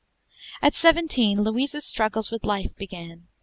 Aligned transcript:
At 0.63 0.73
seventeen, 0.73 1.43
Louisa's 1.43 1.85
struggle 1.85 2.23
with 2.31 2.43
life 2.43 2.75
began. 2.75 3.27